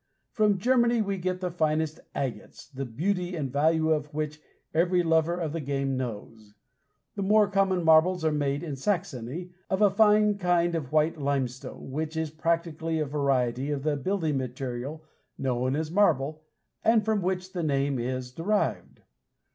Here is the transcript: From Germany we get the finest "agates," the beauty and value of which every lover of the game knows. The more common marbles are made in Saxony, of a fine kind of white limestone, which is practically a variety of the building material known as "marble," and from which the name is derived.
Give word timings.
From 0.31 0.57
Germany 0.57 0.99
we 1.03 1.19
get 1.19 1.41
the 1.41 1.51
finest 1.51 1.99
"agates," 2.15 2.67
the 2.67 2.85
beauty 2.85 3.35
and 3.35 3.51
value 3.53 3.91
of 3.91 4.11
which 4.15 4.41
every 4.73 5.03
lover 5.03 5.35
of 5.39 5.53
the 5.53 5.61
game 5.61 5.95
knows. 5.95 6.55
The 7.13 7.21
more 7.21 7.47
common 7.47 7.83
marbles 7.83 8.25
are 8.25 8.31
made 8.31 8.63
in 8.63 8.75
Saxony, 8.75 9.51
of 9.69 9.79
a 9.79 9.91
fine 9.91 10.39
kind 10.39 10.73
of 10.73 10.91
white 10.91 11.19
limestone, 11.19 11.91
which 11.91 12.17
is 12.17 12.31
practically 12.31 12.97
a 12.99 13.05
variety 13.05 13.69
of 13.69 13.83
the 13.83 13.95
building 13.95 14.37
material 14.39 15.03
known 15.37 15.75
as 15.75 15.91
"marble," 15.91 16.41
and 16.83 17.05
from 17.05 17.21
which 17.21 17.53
the 17.53 17.61
name 17.61 17.99
is 17.99 18.31
derived. 18.31 19.01